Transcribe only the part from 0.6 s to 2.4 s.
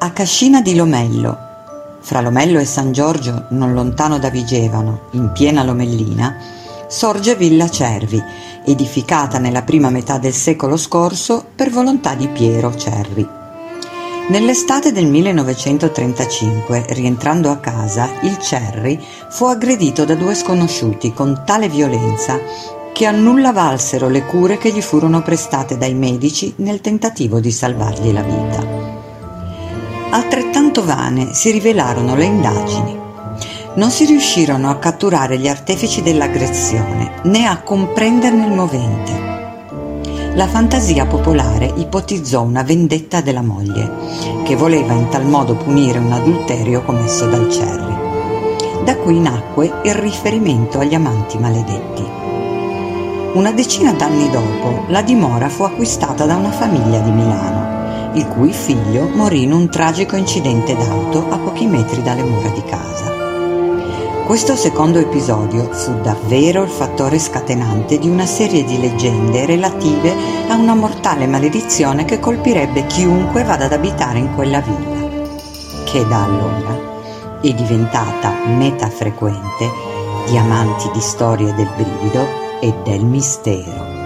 di Lomello. Fra